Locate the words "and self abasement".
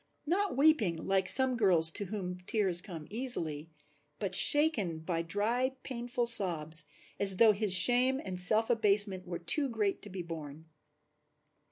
8.25-9.27